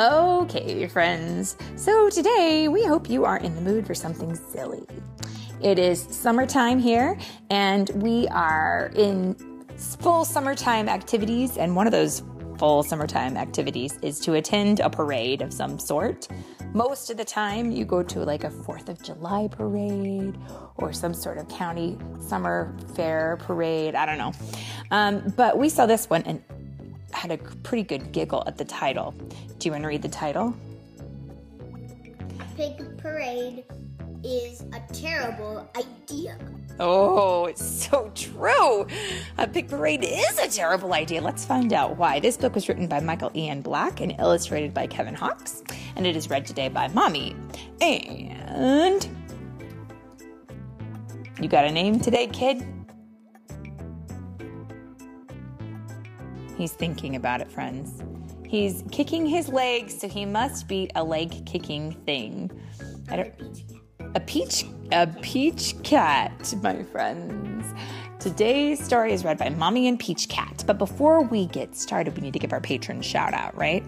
Okay, 0.00 0.86
friends. 0.86 1.56
So 1.74 2.08
today 2.08 2.68
we 2.68 2.84
hope 2.84 3.10
you 3.10 3.24
are 3.24 3.38
in 3.38 3.56
the 3.56 3.60
mood 3.60 3.84
for 3.84 3.96
something 3.96 4.32
silly. 4.36 4.86
It 5.60 5.76
is 5.76 6.00
summertime 6.00 6.78
here, 6.78 7.18
and 7.50 7.90
we 8.00 8.28
are 8.28 8.92
in 8.94 9.34
full 9.76 10.24
summertime 10.24 10.88
activities, 10.88 11.56
and 11.56 11.74
one 11.74 11.88
of 11.88 11.92
those 11.92 12.22
full 12.60 12.84
summertime 12.84 13.36
activities 13.36 13.98
is 14.00 14.20
to 14.20 14.34
attend 14.34 14.78
a 14.78 14.88
parade 14.88 15.42
of 15.42 15.52
some 15.52 15.80
sort. 15.80 16.28
Most 16.74 17.10
of 17.10 17.16
the 17.16 17.24
time, 17.24 17.72
you 17.72 17.84
go 17.84 18.04
to 18.04 18.20
like 18.20 18.44
a 18.44 18.50
4th 18.50 18.88
of 18.88 19.02
July 19.02 19.48
parade 19.50 20.38
or 20.76 20.92
some 20.92 21.12
sort 21.12 21.38
of 21.38 21.48
county 21.48 21.98
summer 22.20 22.76
fair 22.94 23.36
parade. 23.40 23.96
I 23.96 24.06
don't 24.06 24.18
know. 24.18 24.32
Um, 24.92 25.34
but 25.36 25.58
we 25.58 25.68
saw 25.68 25.86
this 25.86 26.08
one 26.08 26.22
and 26.22 26.40
had 27.18 27.32
a 27.32 27.38
pretty 27.38 27.82
good 27.82 28.12
giggle 28.12 28.44
at 28.46 28.56
the 28.56 28.64
title. 28.64 29.12
Do 29.58 29.66
you 29.66 29.72
want 29.72 29.82
to 29.82 29.88
read 29.88 30.02
the 30.02 30.08
title? 30.08 30.54
Pig 32.56 32.96
parade 32.98 33.64
is 34.24 34.62
a 34.72 34.80
terrible 34.92 35.68
idea. 35.76 36.38
Oh, 36.80 37.46
it's 37.46 37.64
so 37.64 38.12
true. 38.14 38.86
A 39.36 39.48
pig 39.48 39.68
parade 39.68 40.04
is 40.04 40.38
a 40.38 40.48
terrible 40.48 40.92
idea. 40.92 41.20
Let's 41.20 41.44
find 41.44 41.72
out 41.72 41.96
why. 41.96 42.20
This 42.20 42.36
book 42.36 42.54
was 42.54 42.68
written 42.68 42.86
by 42.86 43.00
Michael 43.00 43.32
Ian 43.34 43.62
Black 43.62 44.00
and 44.00 44.14
illustrated 44.20 44.72
by 44.72 44.86
Kevin 44.86 45.14
Hawkes, 45.14 45.64
and 45.96 46.06
it 46.06 46.14
is 46.14 46.30
read 46.30 46.46
today 46.46 46.68
by 46.68 46.86
Mommy. 46.88 47.34
And 47.80 49.08
you 51.40 51.48
got 51.48 51.64
a 51.64 51.72
name 51.72 51.98
today, 51.98 52.28
kid? 52.28 52.64
He's 56.58 56.72
thinking 56.72 57.14
about 57.14 57.40
it, 57.40 57.48
friends. 57.52 58.02
He's 58.44 58.82
kicking 58.90 59.26
his 59.26 59.48
legs, 59.48 59.96
so 59.96 60.08
he 60.08 60.26
must 60.26 60.66
be 60.66 60.90
a 60.96 61.04
leg 61.04 61.46
kicking 61.46 61.92
thing. 62.04 62.50
A 63.08 64.20
peach, 64.20 64.64
a 64.90 65.06
peach 65.06 65.80
cat, 65.84 66.52
my 66.60 66.82
friends. 66.82 67.64
Today's 68.18 68.84
story 68.84 69.12
is 69.12 69.24
read 69.24 69.38
by 69.38 69.50
Mommy 69.50 69.86
and 69.86 70.00
Peach 70.00 70.28
Cat. 70.28 70.64
But 70.66 70.78
before 70.78 71.22
we 71.22 71.46
get 71.46 71.76
started, 71.76 72.16
we 72.16 72.22
need 72.22 72.32
to 72.32 72.40
give 72.40 72.52
our 72.52 72.60
patrons 72.60 73.06
shout 73.06 73.34
out, 73.34 73.56
right? 73.56 73.84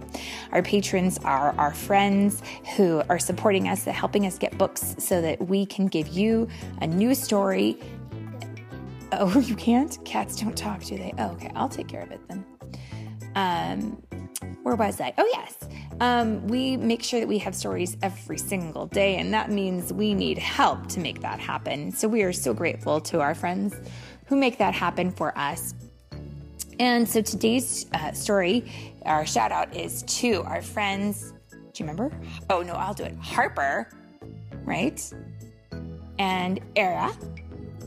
Our 0.53 0.62
patrons 0.62 1.19
are 1.25 1.53
our 1.59 1.75
friends 1.75 2.41
who 2.77 3.03
are 3.09 3.19
supporting 3.19 3.67
us, 3.67 3.84
helping 3.84 4.27
us 4.27 4.39
get 4.39 4.57
books 4.57 4.95
so 4.99 5.21
that 5.21 5.49
we 5.49 5.67
can 5.67 5.89
give 5.89 6.07
you 6.07 6.47
a 6.81 6.87
new 6.87 7.17
story. 7.17 7.81
Oh, 9.11 9.41
you 9.45 9.57
can't? 9.57 9.99
Cats 10.05 10.37
don't 10.37 10.57
talk, 10.57 10.84
do 10.84 10.97
they? 10.97 11.12
Oh, 11.19 11.33
okay. 11.33 11.51
I'll 11.57 11.69
take 11.69 11.89
care 11.89 12.03
of 12.03 12.12
it 12.12 12.21
then. 12.29 12.45
Um, 13.34 14.03
where 14.62 14.75
was 14.75 15.00
I? 15.00 15.14
Oh, 15.17 15.28
yes. 15.33 15.56
Um, 16.00 16.47
we 16.47 16.77
make 16.77 17.03
sure 17.03 17.20
that 17.20 17.28
we 17.28 17.39
have 17.39 17.55
stories 17.55 17.97
every 18.03 18.39
single 18.39 18.87
day, 18.87 19.17
and 19.17 19.33
that 19.34 19.50
means 19.50 19.92
we 19.92 20.14
need 20.14 20.39
help 20.39 20.87
to 20.89 21.00
make 21.00 21.20
that 21.20 21.39
happen. 21.39 21.92
So 21.92 22.09
we 22.09 22.22
are 22.22 22.33
so 22.33 22.55
grateful 22.55 23.00
to 23.03 23.20
our 23.20 23.34
friends 23.34 23.75
who 24.27 24.37
make 24.37 24.59
that 24.59 24.75
happen 24.75 25.11
for 25.11 25.37
us. 25.37 25.75
And 26.78 27.06
so 27.06 27.20
today's 27.20 27.87
uh, 27.92 28.12
story, 28.12 28.64
our 29.05 29.27
shout 29.27 29.53
out 29.53 29.77
is 29.77 30.03
to 30.05 30.42
our 30.44 30.62
friends. 30.62 31.34
Do 31.50 31.56
you 31.77 31.84
remember? 31.84 32.11
Oh, 32.48 32.62
no, 32.62 32.72
I'll 32.72 32.94
do 32.94 33.05
it. 33.05 33.15
Harper, 33.19 33.91
right? 34.65 35.12
And 36.19 36.61
Era, 36.77 37.12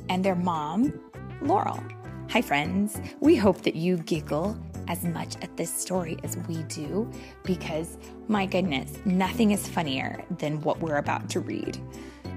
and 0.09 0.23
their 0.23 0.35
mom, 0.35 1.00
Laurel. 1.41 1.83
Hi, 2.30 2.41
friends. 2.41 3.00
We 3.19 3.35
hope 3.35 3.61
that 3.63 3.75
you 3.75 3.97
giggle 3.97 4.57
as 4.88 5.03
much 5.03 5.36
at 5.42 5.56
this 5.58 5.73
story 5.73 6.17
as 6.23 6.38
we 6.48 6.64
do 6.64 7.09
because, 7.44 7.98
my 8.28 8.45
goodness, 8.45 8.98
nothing 9.06 9.52
is 9.52 9.67
funnier 9.67 10.23
than 10.38 10.62
what 10.62 10.80
we're 10.80 10.97
about 10.97 11.30
to 11.31 11.40
read. 11.40 11.78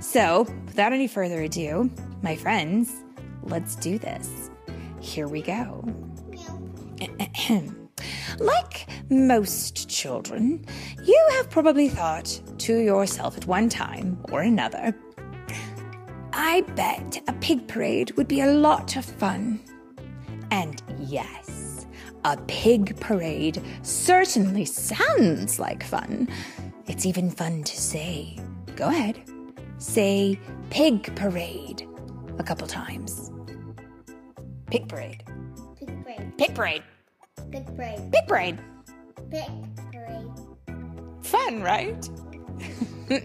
So, 0.00 0.46
without 0.66 0.92
any 0.92 1.08
further 1.08 1.42
ado, 1.42 1.90
my 2.22 2.36
friends, 2.36 2.92
let's 3.42 3.76
do 3.76 3.98
this. 3.98 4.50
Here 5.00 5.28
we 5.28 5.42
go. 5.42 5.84
like 8.38 8.88
most 9.10 9.88
children, 9.88 10.64
you 11.02 11.28
have 11.32 11.50
probably 11.50 11.88
thought 11.88 12.40
to 12.58 12.76
yourself 12.76 13.36
at 13.36 13.46
one 13.46 13.68
time 13.68 14.22
or 14.30 14.42
another, 14.42 14.94
I 16.32 16.60
bet 16.74 17.22
a 17.28 17.32
pig 17.34 17.66
parade 17.66 18.12
would 18.12 18.28
be 18.28 18.42
a 18.42 18.52
lot 18.52 18.96
of 18.96 19.04
fun. 19.04 19.60
And 20.50 20.82
yes, 21.06 21.86
a 22.24 22.36
pig 22.48 22.98
parade 23.00 23.62
certainly 23.82 24.64
sounds 24.64 25.58
like 25.58 25.82
fun. 25.82 26.28
It's 26.86 27.06
even 27.06 27.30
fun 27.30 27.64
to 27.64 27.76
say. 27.80 28.38
Go 28.76 28.88
ahead. 28.88 29.20
Say 29.78 30.38
pig 30.70 31.14
parade 31.16 31.86
a 32.38 32.42
couple 32.42 32.66
times. 32.66 33.30
Pig 34.70 34.88
parade. 34.88 35.22
Pig 35.78 36.02
parade. 36.02 36.38
Pig 36.38 36.54
parade. 36.54 36.82
Pig 37.50 37.66
parade. 37.76 38.12
Pig 38.12 38.26
parade. 38.26 38.58
Pig 39.30 39.92
parade. 39.92 40.30
Fun, 41.22 41.62
right? 41.62 42.10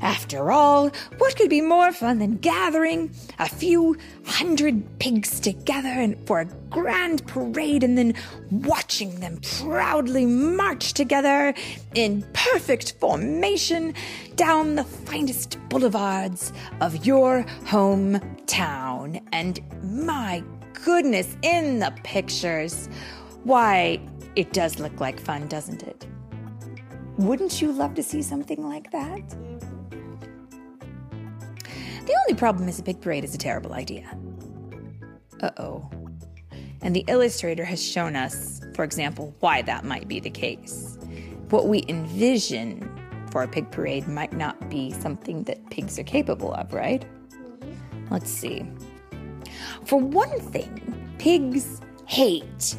After 0.00 0.50
all, 0.50 0.90
what 1.18 1.36
could 1.36 1.50
be 1.50 1.60
more 1.60 1.92
fun 1.92 2.18
than 2.18 2.36
gathering 2.36 3.14
a 3.38 3.48
few 3.48 3.96
hundred 4.40 4.82
pigs 4.98 5.38
together 5.38 5.90
and 5.90 6.16
for 6.26 6.40
a 6.40 6.46
grand 6.70 7.26
parade 7.26 7.84
and 7.84 7.98
then 7.98 8.14
watching 8.50 9.20
them 9.20 9.38
proudly 9.58 10.24
march 10.24 10.94
together 10.94 11.52
in 11.94 12.24
perfect 12.32 12.94
formation 13.00 13.92
down 14.36 14.76
the 14.76 14.84
finest 14.84 15.58
boulevards 15.68 16.54
of 16.80 17.04
your 17.04 17.44
hometown? 17.66 19.22
And 19.32 19.60
my 19.82 20.42
goodness, 20.72 21.36
in 21.42 21.78
the 21.78 21.94
pictures, 22.02 22.88
why, 23.44 24.00
it 24.36 24.54
does 24.54 24.78
look 24.78 25.00
like 25.00 25.20
fun, 25.20 25.48
doesn't 25.48 25.82
it? 25.82 26.06
Wouldn't 27.18 27.60
you 27.60 27.72
love 27.72 27.92
to 27.96 28.02
see 28.02 28.22
something 28.22 28.66
like 28.66 28.90
that? 28.92 29.20
The 32.06 32.16
only 32.26 32.38
problem 32.38 32.70
is 32.70 32.78
a 32.78 32.82
big 32.82 33.02
parade 33.02 33.22
is 33.22 33.34
a 33.34 33.38
terrible 33.38 33.74
idea. 33.74 34.18
Uh 35.42 35.50
oh. 35.58 35.90
And 36.82 36.94
the 36.94 37.04
illustrator 37.08 37.64
has 37.64 37.82
shown 37.82 38.16
us, 38.16 38.60
for 38.74 38.84
example, 38.84 39.34
why 39.40 39.62
that 39.62 39.84
might 39.84 40.08
be 40.08 40.20
the 40.20 40.30
case. 40.30 40.98
What 41.50 41.68
we 41.68 41.84
envision 41.88 42.88
for 43.30 43.42
a 43.42 43.48
pig 43.48 43.70
parade 43.70 44.08
might 44.08 44.32
not 44.32 44.70
be 44.70 44.90
something 44.92 45.44
that 45.44 45.70
pigs 45.70 45.98
are 45.98 46.04
capable 46.04 46.52
of, 46.54 46.72
right? 46.72 47.04
Let's 48.10 48.30
see. 48.30 48.64
For 49.84 50.00
one 50.00 50.40
thing, 50.40 51.14
pigs 51.18 51.80
hate 52.06 52.76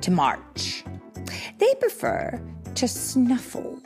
to 0.00 0.10
march. 0.10 0.84
They 1.58 1.74
prefer 1.76 2.40
to 2.74 2.88
snuffle, 2.88 3.80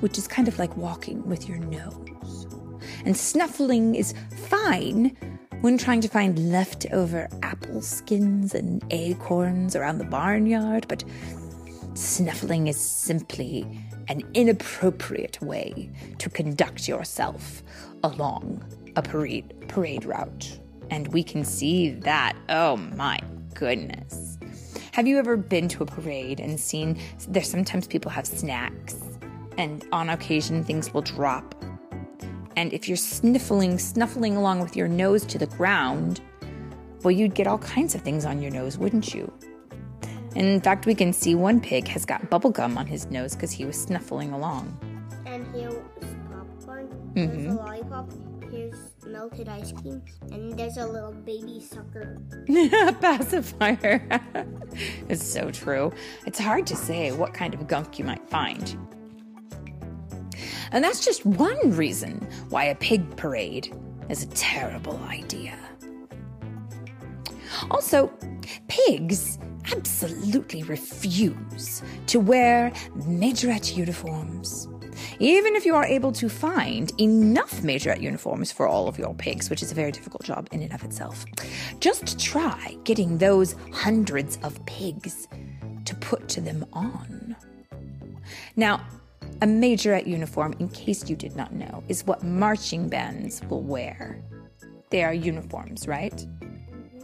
which 0.00 0.18
is 0.18 0.28
kind 0.28 0.48
of 0.48 0.58
like 0.58 0.76
walking 0.76 1.26
with 1.26 1.48
your 1.48 1.58
nose. 1.58 2.46
And 3.04 3.16
snuffling 3.16 3.94
is 3.94 4.14
fine 4.48 5.16
when 5.60 5.76
trying 5.76 6.00
to 6.00 6.08
find 6.08 6.50
leftover 6.50 7.28
apple 7.42 7.82
skins 7.82 8.54
and 8.54 8.82
acorns 8.90 9.76
around 9.76 9.98
the 9.98 10.04
barnyard, 10.04 10.86
but 10.88 11.04
snuffling 11.94 12.66
is 12.66 12.80
simply 12.80 13.66
an 14.08 14.22
inappropriate 14.34 15.40
way 15.42 15.90
to 16.18 16.30
conduct 16.30 16.88
yourself 16.88 17.62
along 18.02 18.64
a 18.96 19.02
parade, 19.02 19.54
parade 19.68 20.04
route. 20.04 20.58
And 20.90 21.08
we 21.08 21.22
can 21.22 21.44
see 21.44 21.90
that. 21.90 22.36
Oh 22.48 22.76
my 22.76 23.20
goodness. 23.54 24.38
Have 24.92 25.06
you 25.06 25.18
ever 25.18 25.36
been 25.36 25.68
to 25.68 25.82
a 25.82 25.86
parade 25.86 26.40
and 26.40 26.58
seen 26.58 26.98
there's 27.28 27.48
sometimes 27.48 27.86
people 27.86 28.10
have 28.10 28.26
snacks 28.26 28.96
and 29.58 29.86
on 29.92 30.08
occasion 30.08 30.64
things 30.64 30.92
will 30.92 31.02
drop? 31.02 31.54
And 32.60 32.74
if 32.74 32.88
you're 32.88 32.96
sniffling, 32.98 33.78
snuffling 33.78 34.36
along 34.36 34.60
with 34.60 34.76
your 34.76 34.86
nose 34.86 35.24
to 35.24 35.38
the 35.38 35.46
ground, 35.46 36.20
well, 37.02 37.10
you'd 37.10 37.34
get 37.34 37.46
all 37.46 37.56
kinds 37.56 37.94
of 37.94 38.02
things 38.02 38.26
on 38.26 38.42
your 38.42 38.50
nose, 38.50 38.76
wouldn't 38.76 39.14
you? 39.14 39.32
And 40.36 40.46
in 40.46 40.60
fact, 40.60 40.84
we 40.84 40.94
can 40.94 41.14
see 41.14 41.34
one 41.34 41.62
pig 41.62 41.88
has 41.88 42.04
got 42.04 42.28
bubble 42.28 42.50
gum 42.50 42.76
on 42.76 42.86
his 42.86 43.06
nose 43.06 43.34
because 43.34 43.50
he 43.50 43.64
was 43.64 43.80
snuffling 43.80 44.34
along. 44.34 44.78
And 45.24 45.46
here's 45.54 45.72
popcorn. 46.28 46.88
Mm-hmm. 47.14 47.48
A 47.48 47.54
lollipop. 47.54 48.12
Here's 48.52 48.76
melted 49.06 49.48
ice 49.48 49.72
cream. 49.72 50.02
And 50.30 50.52
there's 50.52 50.76
a 50.76 50.86
little 50.86 51.12
baby 51.12 51.60
sucker. 51.60 52.18
Pacifier. 53.00 54.06
it's 55.08 55.24
so 55.24 55.50
true. 55.50 55.94
It's 56.26 56.38
hard 56.38 56.66
to 56.66 56.76
say 56.76 57.10
what 57.10 57.32
kind 57.32 57.54
of 57.54 57.66
gunk 57.66 57.98
you 57.98 58.04
might 58.04 58.28
find. 58.28 58.76
And 60.72 60.84
that's 60.84 61.04
just 61.04 61.26
one 61.26 61.72
reason 61.72 62.26
why 62.48 62.64
a 62.64 62.74
pig 62.74 63.16
parade 63.16 63.74
is 64.08 64.22
a 64.22 64.28
terrible 64.28 64.98
idea. 65.08 65.58
Also, 67.70 68.12
pigs 68.68 69.38
absolutely 69.72 70.62
refuse 70.62 71.82
to 72.06 72.20
wear 72.20 72.70
majorette 72.96 73.76
uniforms. 73.76 74.68
Even 75.18 75.54
if 75.54 75.66
you 75.66 75.74
are 75.74 75.84
able 75.84 76.12
to 76.12 76.28
find 76.28 76.92
enough 77.00 77.60
majorette 77.60 78.00
uniforms 78.00 78.50
for 78.50 78.66
all 78.66 78.88
of 78.88 78.98
your 78.98 79.14
pigs, 79.14 79.50
which 79.50 79.62
is 79.62 79.70
a 79.70 79.74
very 79.74 79.92
difficult 79.92 80.22
job 80.22 80.48
in 80.52 80.62
and 80.62 80.72
of 80.72 80.82
itself, 80.84 81.24
just 81.78 82.18
try 82.18 82.76
getting 82.84 83.18
those 83.18 83.54
hundreds 83.72 84.38
of 84.42 84.64
pigs 84.66 85.28
to 85.84 85.94
put 85.96 86.28
to 86.28 86.40
them 86.40 86.64
on. 86.72 87.36
Now, 88.56 88.84
a 89.42 89.46
majorette 89.46 90.06
uniform, 90.06 90.54
in 90.58 90.68
case 90.68 91.08
you 91.08 91.16
did 91.16 91.34
not 91.36 91.52
know, 91.52 91.82
is 91.88 92.06
what 92.06 92.22
marching 92.22 92.88
bands 92.88 93.42
will 93.48 93.62
wear. 93.62 94.22
They 94.90 95.04
are 95.04 95.14
uniforms, 95.14 95.88
right? 95.88 96.26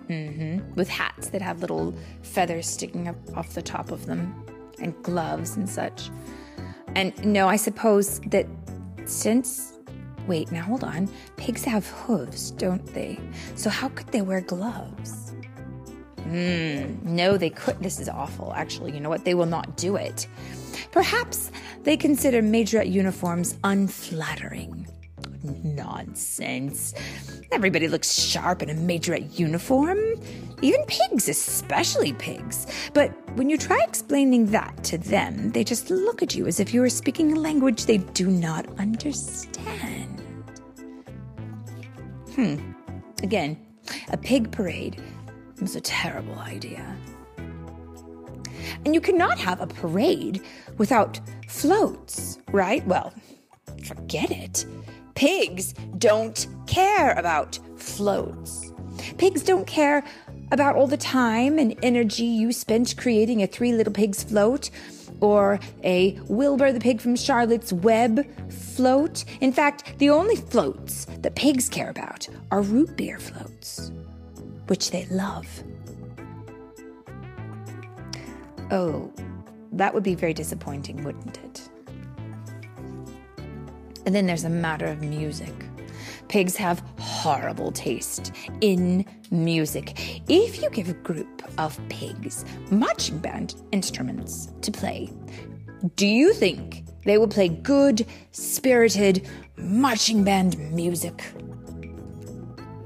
Mm-hmm. 0.09 0.75
With 0.75 0.88
hats 0.88 1.31
that 1.31 1.43
have 1.43 1.61
little 1.61 1.94
feathers 2.23 2.67
sticking 2.67 3.09
up 3.09 3.17
off 3.37 3.55
the 3.55 3.62
top 3.62 3.91
of 3.91 4.06
them, 4.06 4.44
and 4.81 4.94
gloves 5.03 5.56
and 5.56 5.69
such. 5.69 6.11
And 6.94 7.12
no, 7.25 7.49
I 7.49 7.56
suppose 7.56 8.21
that 8.27 8.47
since. 9.05 9.73
Wait, 10.27 10.50
now 10.50 10.62
hold 10.62 10.82
on. 10.82 11.09
Pigs 11.37 11.62
have 11.65 11.87
hooves, 11.87 12.50
don't 12.50 12.85
they? 12.94 13.19
So 13.55 13.71
how 13.71 13.89
could 13.91 14.09
they 14.09 14.23
wear 14.23 14.41
gloves? 14.41 15.25
Hmm, 16.26 17.14
no, 17.14 17.37
they 17.37 17.50
could. 17.50 17.78
This 17.81 18.00
is 18.00 18.08
awful, 18.08 18.52
actually. 18.55 18.93
You 18.93 19.00
know 19.00 19.08
what? 19.08 19.25
They 19.25 19.34
will 19.34 19.46
not 19.46 19.76
do 19.76 19.96
it. 19.96 20.26
Perhaps 20.90 21.52
they 21.84 21.96
consider 21.96 22.43
majorette 22.43 22.90
uniforms 22.90 23.56
unflattering. 23.62 24.88
Nonsense. 25.62 26.94
Everybody 27.52 27.87
looks 27.87 28.12
sharp 28.12 28.62
in 28.62 28.70
a 28.70 28.75
majorette 28.75 29.38
uniform. 29.38 29.99
Even 30.62 30.82
pigs, 30.87 31.28
especially 31.28 32.12
pigs. 32.14 32.67
But 32.93 33.12
when 33.37 33.49
you 33.49 33.56
try 33.56 33.79
explaining 33.87 34.46
that 34.46 34.82
to 34.84 34.99
them, 34.99 35.52
they 35.52 35.62
just 35.62 35.90
look 35.90 36.22
at 36.22 36.34
you 36.34 36.46
as 36.46 36.58
if 36.58 36.75
you 36.75 36.81
were 36.81 36.88
speaking 36.88 37.34
a 37.34 37.40
language 37.40 37.87
they 37.87 37.99
do 37.99 38.29
not 38.29 38.67
understand. 38.79 40.22
Hmm. 42.34 42.56
Again, 43.22 43.56
a 44.08 44.17
pig 44.17 44.50
parade 44.50 45.00
was 45.61 45.76
a 45.76 45.81
terrible 45.81 46.38
idea. 46.38 46.97
And 48.85 48.94
you 48.94 49.00
cannot 49.00 49.38
have 49.38 49.61
a 49.61 49.67
parade 49.67 50.43
without 50.79 51.20
floats, 51.49 52.38
right? 52.50 52.87
Well, 52.87 53.12
forget 53.85 54.31
it. 54.31 54.67
Pigs 55.14 55.73
don't 55.99 56.47
care 56.67 57.12
about 57.12 57.58
floats. 57.76 58.73
Pigs 59.19 59.43
don't 59.43 59.67
care 59.67 60.05
about 60.53 60.76
all 60.76 60.87
the 60.87 60.97
time 60.97 61.58
and 61.58 61.76
energy 61.82 62.25
you 62.25 62.53
spent 62.53 62.97
creating 62.97 63.43
a 63.43 63.47
Three 63.47 63.73
Little 63.73 63.93
Pigs 63.93 64.23
float 64.23 64.70
or 65.20 65.58
a 65.82 66.19
Wilbur 66.29 66.73
the 66.73 66.81
Pig 66.81 67.00
from 67.00 67.17
Charlotte's 67.17 67.73
Web 67.73 68.26
float. 68.53 69.25
In 69.41 69.53
fact, 69.53 69.99
the 69.99 70.11
only 70.11 70.37
floats 70.37 71.06
that 71.20 71.35
pigs 71.35 71.69
care 71.69 71.91
about 71.91 72.29
are 72.50 72.62
root 72.62 72.97
beer 72.97 73.19
floats, 73.19 73.91
which 74.67 74.91
they 74.91 75.07
love. 75.07 75.47
Oh, 78.71 79.13
that 79.73 79.95
would 79.95 80.03
be 80.03 80.15
very 80.15 80.35
disappointing, 80.35 81.05
wouldn't 81.05 81.39
it? 81.39 81.69
And 84.07 84.15
then 84.15 84.27
there's 84.27 84.45
a 84.45 84.51
matter 84.51 84.87
of 84.87 85.03
music. 85.03 85.53
Pigs 86.29 86.57
have 86.57 86.83
horrible 86.99 87.71
taste 87.73 88.33
in 88.61 89.05
music. 89.31 90.23
If 90.29 90.63
you 90.63 90.71
give 90.71 90.89
a 90.89 90.95
group 90.95 91.43
of 91.59 91.79
pigs 91.89 92.45
marching 92.71 93.19
band 93.19 93.55
instruments 93.73 94.53
to 94.63 94.73
play, 94.73 95.13
do 95.95 96.07
you 96.07 96.33
think 96.33 96.85
they 97.05 97.19
will 97.19 97.29
play 97.29 97.49
good, 97.49 98.07
spirited 98.33 99.29
marching 99.57 100.25
band 100.25 100.59
music? 100.73 101.23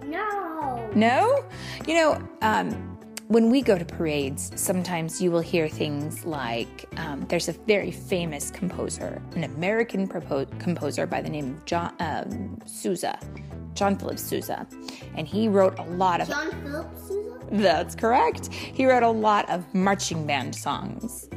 No. 0.05 0.91
No? 0.95 1.45
You 1.87 1.95
know, 1.95 2.29
um, 2.43 2.99
when 3.29 3.49
we 3.49 3.63
go 3.63 3.79
to 3.79 3.85
parades, 3.85 4.51
sometimes 4.55 5.23
you 5.23 5.31
will 5.31 5.41
hear 5.41 5.69
things 5.69 6.25
like 6.25 6.87
um, 6.97 7.25
there's 7.29 7.49
a 7.49 7.53
very 7.53 7.91
famous 7.91 8.51
composer, 8.51 9.23
an 9.35 9.45
American 9.45 10.09
propo- 10.09 10.47
composer 10.59 11.07
by 11.07 11.23
the 11.23 11.31
name 11.31 11.55
of 11.55 11.65
John 11.65 11.95
um, 12.01 12.59
Sousa, 12.67 13.19
John 13.75 13.97
Philip 13.97 14.19
Sousa, 14.19 14.67
and 15.17 15.27
he 15.27 15.49
wrote 15.49 15.79
a 15.79 15.85
lot 15.85 16.21
of. 16.21 16.29
John 16.29 16.51
Phillips 16.63 17.09
Sousa? 17.09 17.39
That's 17.53 17.95
correct. 17.95 18.53
He 18.53 18.87
wrote 18.87 19.03
a 19.03 19.11
lot 19.11 19.49
of 19.49 19.73
marching 19.75 20.27
band 20.27 20.55
songs. 20.55 21.29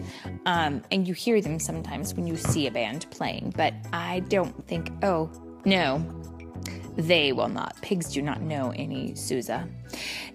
Um, 0.46 0.84
and 0.92 1.08
you 1.08 1.14
hear 1.14 1.42
them 1.42 1.60
sometimes 1.60 2.14
when 2.14 2.28
you 2.28 2.36
see 2.36 2.68
a 2.68 2.72
band 2.72 3.06
playing, 3.12 3.54
but 3.56 3.74
I 3.94 4.20
don't 4.22 4.68
think, 4.68 4.92
oh, 5.04 5.32
no, 5.66 6.06
they 6.96 7.32
will 7.32 7.50
not. 7.50 7.82
Pigs 7.82 8.12
do 8.12 8.22
not 8.22 8.42
know 8.42 8.72
any 8.76 9.16
Sousa. 9.16 9.68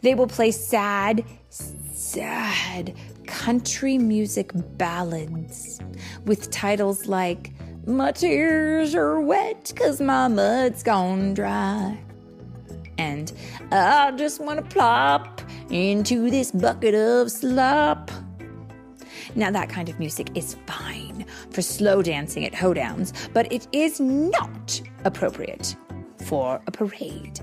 They 0.03 0.15
will 0.15 0.27
play 0.27 0.51
sad, 0.51 1.25
sad 1.51 2.95
country 3.27 3.99
music 3.99 4.51
ballads 4.55 5.81
with 6.25 6.51
titles 6.51 7.07
like 7.07 7.53
My 7.87 8.13
Tears 8.13 8.95
Are 8.95 9.21
Wet 9.21 9.73
Cause 9.77 10.01
My 10.01 10.29
Mud's 10.29 10.83
Gone 10.83 11.35
Dry. 11.35 11.99
And 12.99 13.33
I 13.71 14.11
just 14.13 14.41
want 14.41 14.59
to 14.59 14.75
plop 14.75 15.41
into 15.71 16.31
this 16.31 16.51
bucket 16.51 16.95
of 16.95 17.31
slop. 17.31 18.11
Now, 19.37 19.51
that 19.53 19.69
kind 19.69 19.89
of 19.89 19.99
music 19.99 20.31
is 20.35 20.57
fine 20.67 21.25
for 21.51 21.63
slow 21.63 22.03
dancing 22.03 22.45
at 22.45 22.53
hoedowns, 22.53 23.13
but 23.33 23.53
it 23.53 23.69
is 23.73 24.01
not 24.01 24.81
appropriate 25.05 25.77
for 26.25 26.61
a 26.67 26.71
parade. 26.71 27.41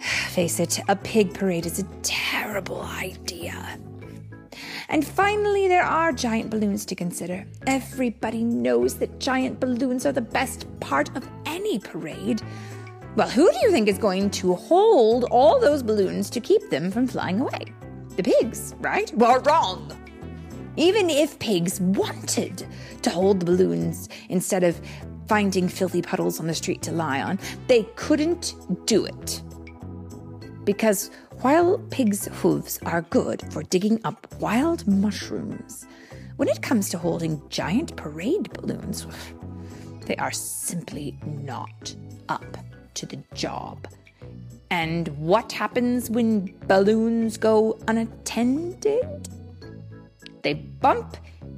Face 0.28 0.60
it, 0.60 0.80
a 0.88 0.96
pig 0.96 1.34
parade 1.34 1.66
is 1.66 1.78
a 1.78 1.84
terrible 2.02 2.82
idea. 2.82 3.78
And 4.88 5.06
finally, 5.06 5.68
there 5.68 5.84
are 5.84 6.12
giant 6.12 6.50
balloons 6.50 6.84
to 6.86 6.96
consider. 6.96 7.46
Everybody 7.66 8.42
knows 8.42 8.96
that 8.96 9.20
giant 9.20 9.60
balloons 9.60 10.04
are 10.04 10.12
the 10.12 10.20
best 10.20 10.66
part 10.80 11.16
of 11.16 11.28
any 11.46 11.78
parade. 11.78 12.42
Well, 13.14 13.28
who 13.28 13.50
do 13.50 13.58
you 13.62 13.70
think 13.70 13.88
is 13.88 13.98
going 13.98 14.30
to 14.30 14.54
hold 14.54 15.24
all 15.24 15.60
those 15.60 15.82
balloons 15.82 16.28
to 16.30 16.40
keep 16.40 16.70
them 16.70 16.90
from 16.90 17.06
flying 17.06 17.40
away? 17.40 17.64
The 18.16 18.22
pigs, 18.24 18.74
right? 18.80 19.12
Well, 19.14 19.40
wrong. 19.42 19.96
Even 20.76 21.08
if 21.08 21.38
pigs 21.38 21.80
wanted 21.80 22.66
to 23.02 23.10
hold 23.10 23.40
the 23.40 23.46
balloons 23.46 24.08
instead 24.28 24.64
of 24.64 24.80
finding 25.30 25.68
filthy 25.68 26.02
puddles 26.02 26.40
on 26.40 26.48
the 26.48 26.54
street 26.54 26.82
to 26.82 26.90
lie 26.90 27.22
on, 27.22 27.38
they 27.68 27.84
couldn't 27.94 28.56
do 28.84 29.04
it. 29.04 29.40
Because 30.64 31.08
while 31.42 31.78
pigs' 31.90 32.26
hooves 32.42 32.80
are 32.84 33.02
good 33.02 33.40
for 33.52 33.62
digging 33.62 34.00
up 34.02 34.26
wild 34.40 34.84
mushrooms, 34.88 35.86
when 36.34 36.48
it 36.48 36.62
comes 36.62 36.88
to 36.88 36.98
holding 36.98 37.40
giant 37.48 37.94
parade 37.94 38.52
balloons, 38.54 39.06
they 40.06 40.16
are 40.16 40.32
simply 40.32 41.16
not 41.24 41.94
up 42.28 42.56
to 42.94 43.06
the 43.06 43.22
job. 43.32 43.86
And 44.72 45.06
what 45.16 45.52
happens 45.52 46.10
when 46.10 46.52
balloons 46.66 47.36
go 47.36 47.78
unattended? 47.86 49.28
They 50.42 50.54
bump 50.54 51.16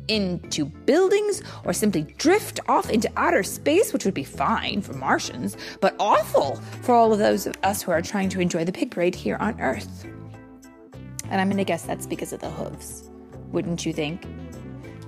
into 0.09 0.65
buildings 0.65 1.43
or 1.65 1.73
simply 1.73 2.03
drift 2.19 2.61
off 2.69 2.91
into 2.91 3.11
outer 3.17 3.43
space, 3.43 3.93
which 3.93 4.05
would 4.05 4.15
be 4.15 4.25
fine 4.25 4.83
for 4.83 4.93
Martians, 4.95 5.57
but 5.81 5.95
awful 5.99 6.57
for 6.83 6.95
all 6.95 7.13
of 7.13 7.19
those 7.19 7.47
of 7.47 7.57
us 7.63 7.83
who 7.83 7.93
are 7.93 8.03
trying 8.03 8.29
to 8.31 8.41
enjoy 8.41 8.65
the 8.65 8.73
pig 8.73 8.91
parade 8.91 9.15
here 9.15 9.37
on 9.37 9.61
Earth. 9.61 10.05
And 11.31 11.41
I'm 11.41 11.49
gonna 11.49 11.65
guess 11.65 11.83
that's 11.83 12.07
because 12.07 12.33
of 12.33 12.41
the 12.41 12.51
hooves, 12.51 13.11
wouldn't 13.53 13.87
you 13.87 13.93
think? 13.93 14.27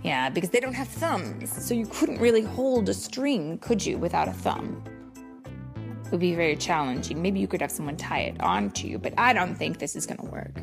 Yeah, 0.02 0.30
because 0.30 0.50
they 0.50 0.60
don't 0.60 0.74
have 0.74 0.88
thumbs, 0.88 1.50
so 1.50 1.74
you 1.74 1.86
couldn't 1.86 2.18
really 2.18 2.42
hold 2.42 2.88
a 2.88 2.94
string, 2.94 3.58
could 3.58 3.84
you, 3.84 3.98
without 3.98 4.28
a 4.28 4.32
thumb? 4.32 4.82
It 6.04 6.10
would 6.10 6.20
be 6.20 6.34
very 6.34 6.56
challenging. 6.56 7.20
Maybe 7.20 7.40
you 7.40 7.48
could 7.48 7.60
have 7.60 7.70
someone 7.70 7.96
tie 7.96 8.20
it 8.20 8.40
onto 8.40 8.86
you, 8.86 8.98
but 8.98 9.14
I 9.18 9.32
don't 9.32 9.54
think 9.54 9.78
this 9.78 9.96
is 9.96 10.06
gonna 10.06 10.30
work. 10.30 10.60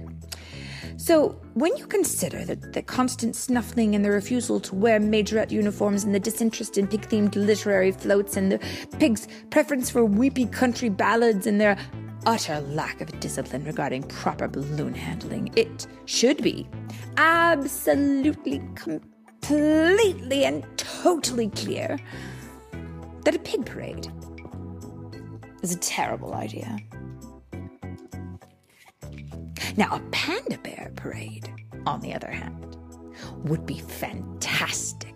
So, 0.97 1.39
when 1.53 1.75
you 1.77 1.85
consider 1.87 2.45
the, 2.45 2.55
the 2.55 2.81
constant 2.81 3.35
snuffling 3.35 3.95
and 3.95 4.05
the 4.05 4.11
refusal 4.11 4.59
to 4.61 4.75
wear 4.75 4.99
majorette 4.99 5.51
uniforms 5.51 6.03
and 6.03 6.13
the 6.13 6.19
disinterest 6.19 6.77
in 6.77 6.87
pig 6.87 7.01
themed 7.01 7.35
literary 7.35 7.91
floats 7.91 8.37
and 8.37 8.51
the 8.51 8.59
pigs' 8.99 9.27
preference 9.49 9.89
for 9.89 10.05
weepy 10.05 10.45
country 10.45 10.89
ballads 10.89 11.47
and 11.47 11.59
their 11.59 11.77
utter 12.25 12.61
lack 12.61 13.01
of 13.01 13.19
discipline 13.19 13.63
regarding 13.63 14.03
proper 14.03 14.47
balloon 14.47 14.93
handling, 14.93 15.51
it 15.55 15.87
should 16.05 16.41
be 16.41 16.67
absolutely, 17.17 18.61
completely, 18.75 20.45
and 20.45 20.65
totally 20.77 21.49
clear 21.49 21.97
that 23.23 23.35
a 23.35 23.39
pig 23.39 23.65
parade 23.65 24.11
is 25.61 25.73
a 25.73 25.79
terrible 25.79 26.33
idea. 26.33 26.77
Now, 29.77 29.95
a 29.95 29.99
panda 30.11 30.57
bear 30.57 30.91
parade 30.95 31.49
on 31.85 32.01
the 32.01 32.13
other 32.13 32.29
hand, 32.29 32.77
would 33.43 33.65
be 33.65 33.79
fantastic. 33.79 35.07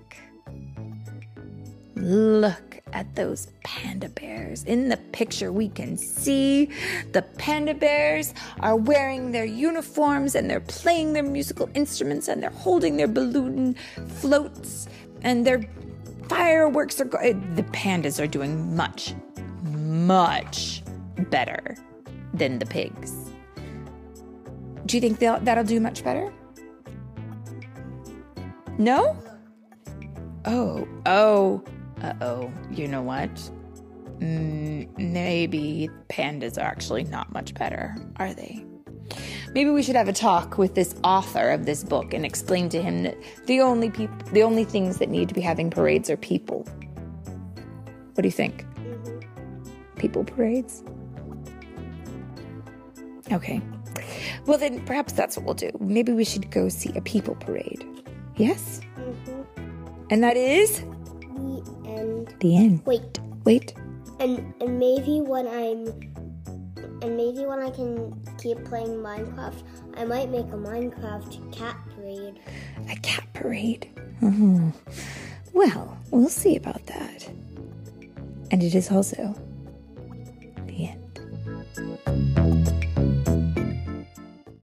Look 1.96 2.82
at 2.94 3.16
those 3.16 3.48
panda 3.64 4.10
bears. 4.10 4.64
In 4.64 4.90
the 4.90 4.98
picture, 4.98 5.52
we 5.52 5.70
can 5.70 5.98
see 5.98 6.70
the 7.14 7.22
panda 7.22 7.74
bears 7.74 8.34
are 8.60 8.76
wearing 8.76 9.32
their 9.32 9.46
uniforms 9.46 10.36
and 10.36 10.50
they're 10.50 10.60
playing 10.60 11.14
their 11.14 11.24
musical 11.24 11.70
instruments 11.74 12.28
and 12.28 12.42
they're 12.44 12.50
holding 12.52 12.98
their 12.98 13.08
balloon 13.08 13.76
floats 14.08 14.88
and 15.22 15.46
their 15.46 15.64
fireworks 16.28 17.00
are 17.00 17.06
going. 17.06 17.36
Eh, 17.36 17.56
the 17.56 17.64
pandas 17.64 18.22
are 18.22 18.28
doing 18.28 18.76
much, 18.76 19.16
much 19.64 20.84
better 21.30 21.76
than 22.34 22.60
the 22.60 22.66
pigs. 22.66 23.25
Do 24.86 24.98
you 24.98 25.02
think 25.02 25.20
they'll, 25.20 25.40
that'll 25.40 25.64
do 25.64 25.80
much 25.80 26.04
better? 26.04 26.32
No? 28.78 29.18
Oh, 30.46 30.88
oh, 31.06 31.64
uh 32.02 32.14
oh. 32.22 32.52
You 32.72 32.88
know 32.88 33.02
what? 33.02 33.34
Mm, 34.20 34.98
maybe 34.98 35.90
pandas 36.10 36.58
are 36.58 36.66
actually 36.66 37.04
not 37.04 37.32
much 37.34 37.54
better, 37.54 37.96
are 38.18 38.34
they? 38.34 38.64
Maybe 39.54 39.70
we 39.70 39.82
should 39.82 39.96
have 39.96 40.08
a 40.08 40.14
talk 40.14 40.58
with 40.58 40.76
this 40.76 40.96
author 41.04 41.50
of 41.50 41.66
this 41.66 41.84
book 41.84 42.14
and 42.14 42.26
explain 42.26 42.70
to 42.70 42.82
him 42.82 43.04
that 43.04 43.18
the 43.46 43.62
only 43.62 43.90
people, 43.90 44.16
the 44.34 44.44
only 44.44 44.66
things 44.66 44.98
that 44.98 45.10
need 45.10 45.30
to 45.30 45.36
be 45.36 45.42
having 45.42 45.70
parades 45.70 46.10
are 46.10 46.18
people. 46.18 46.68
What 48.14 48.22
do 48.22 48.28
you 48.28 48.32
think? 48.32 48.66
People 49.96 50.24
parades? 50.24 50.84
Okay. 53.32 53.62
Well, 54.46 54.58
then 54.58 54.84
perhaps 54.86 55.14
that's 55.14 55.38
what 55.38 55.46
we'll 55.46 55.54
do. 55.56 55.72
Maybe 55.80 56.12
we 56.14 56.24
should 56.26 56.50
go 56.52 56.70
see 56.70 56.92
a 56.96 57.02
people 57.02 57.36
parade. 57.36 57.86
Yes? 58.36 58.82
And 60.10 60.24
that 60.24 60.38
is 60.38 60.82
The 60.82 61.64
end. 61.88 62.36
the 62.40 62.58
end. 62.58 62.86
Wait, 62.86 63.20
Wait. 63.46 63.74
and 64.20 64.54
and 64.62 64.78
maybe 64.80 65.22
when 65.22 65.48
I'm 65.48 65.88
and 67.02 67.18
maybe 67.18 67.46
when 67.46 67.60
I 67.60 67.70
can 67.72 68.14
keep 68.38 68.64
playing 68.66 68.98
Minecraft, 69.04 69.62
I 69.98 70.06
might 70.06 70.30
make 70.30 70.46
a 70.48 70.58
Minecraft 70.58 71.52
cat 71.52 71.76
parade. 71.96 72.40
A 72.90 72.96
cat 72.98 73.24
parade. 73.34 73.90
Mhm. 74.22 74.74
Well, 75.54 75.98
we'll 76.12 76.30
see 76.30 76.56
about 76.56 76.86
that. 76.88 77.28
And 78.52 78.62
it 78.64 78.76
is 78.76 78.92
also 78.92 79.34
the 80.68 80.90
end. 80.90 82.45